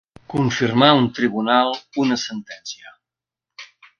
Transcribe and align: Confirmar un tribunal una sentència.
Confirmar 0.33 0.87
un 1.01 1.05
tribunal 1.19 1.69
una 2.05 2.19
sentència. 2.23 2.97